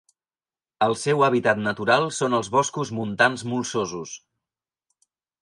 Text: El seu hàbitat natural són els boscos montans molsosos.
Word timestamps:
El 0.85 0.95
seu 1.01 1.21
hàbitat 1.27 1.61
natural 1.65 2.07
són 2.21 2.37
els 2.39 2.49
boscos 2.57 2.93
montans 3.01 3.45
molsosos. 3.53 4.17